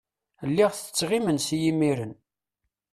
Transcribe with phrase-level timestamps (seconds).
[0.49, 2.13] Lliɣ tetteɣ imensi imiren.